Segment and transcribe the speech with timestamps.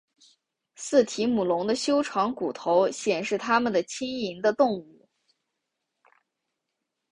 [0.73, 5.07] 似提姆龙的修长骨头显示它们的轻盈的动物。